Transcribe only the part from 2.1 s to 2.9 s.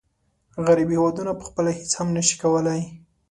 نشي کولای.